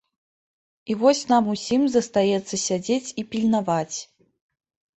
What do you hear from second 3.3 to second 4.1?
пільнаваць.